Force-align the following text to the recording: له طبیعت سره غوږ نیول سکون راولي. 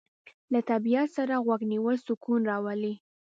له 0.53 0.59
طبیعت 0.69 1.09
سره 1.17 1.33
غوږ 1.45 1.61
نیول 1.73 1.95
سکون 2.05 2.41
راولي. 2.51 2.93